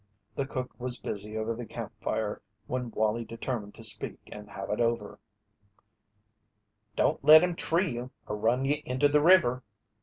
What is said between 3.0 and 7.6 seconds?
determined to speak and have it over. "Don't let him